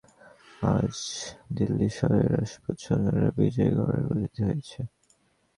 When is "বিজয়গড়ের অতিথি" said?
3.37-4.41